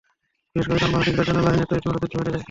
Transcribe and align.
বিশেষ 0.51 0.67
করে 0.69 0.81
যানবাহনের 0.83 1.05
টিকিটের 1.07 1.27
জন্য 1.29 1.39
লাইনে 1.47 1.65
তো 1.69 1.73
রীতিমতো 1.75 1.93
যুদ্ধ 2.01 2.15
বেধে 2.17 2.31
যায়। 2.31 2.39